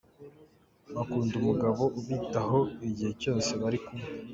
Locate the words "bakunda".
0.95-1.33